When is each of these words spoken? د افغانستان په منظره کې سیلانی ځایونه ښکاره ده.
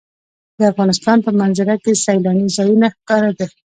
د 0.57 0.59
افغانستان 0.71 1.17
په 1.25 1.31
منظره 1.39 1.75
کې 1.83 2.01
سیلانی 2.05 2.47
ځایونه 2.57 2.87
ښکاره 2.95 3.31
ده. 3.39 3.47